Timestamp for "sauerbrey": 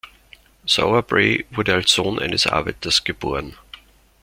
0.65-1.45